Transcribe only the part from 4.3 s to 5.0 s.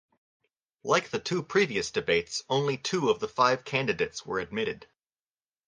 admitted.